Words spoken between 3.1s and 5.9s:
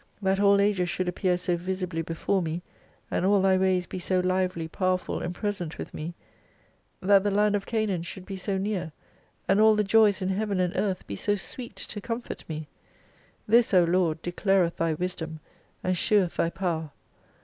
and all Thy ways be so lively, powerful, and present